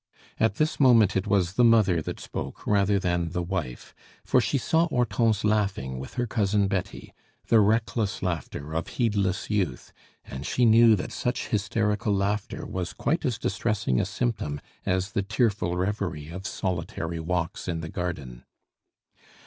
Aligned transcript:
At 0.39 0.55
this 0.55 0.79
moment 0.79 1.15
it 1.15 1.27
was 1.27 1.53
the 1.53 1.63
mother 1.63 2.01
that 2.01 2.19
spoke 2.19 2.65
rather 2.65 2.97
than 2.97 3.33
the 3.33 3.43
wife, 3.43 3.93
for 4.25 4.41
she 4.41 4.57
saw 4.57 4.87
Hortense 4.87 5.43
laughing 5.43 5.99
with 5.99 6.15
her 6.15 6.25
Cousin 6.25 6.67
Betty 6.67 7.13
the 7.49 7.59
reckless 7.59 8.23
laughter 8.23 8.73
of 8.73 8.87
heedless 8.87 9.51
youth; 9.51 9.93
and 10.25 10.43
she 10.43 10.65
knew 10.65 10.95
that 10.95 11.11
such 11.11 11.49
hysterical 11.49 12.15
laughter 12.15 12.65
was 12.65 12.93
quite 12.93 13.23
as 13.25 13.37
distressing 13.37 14.01
a 14.01 14.05
symptom 14.05 14.59
as 14.87 15.11
the 15.11 15.21
tearful 15.21 15.77
reverie 15.77 16.29
of 16.29 16.47
solitary 16.47 17.19
walks 17.19 17.67
in 17.67 17.81
the 17.81 17.87
garden. 17.89 18.43